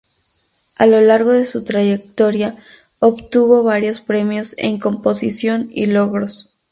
[0.77, 2.57] A lo largo de su trayectoria
[2.97, 6.51] obtuvo varios premios en composición y logros.